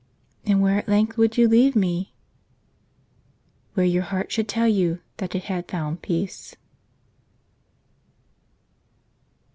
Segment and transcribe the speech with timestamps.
[0.47, 2.15] "And where at length would you leave me?"
[3.75, 6.55] "Where your heart should tell you that it had found peace."